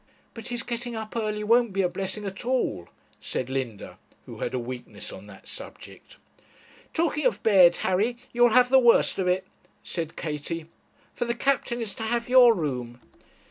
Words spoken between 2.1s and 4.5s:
at all,' said Linda, who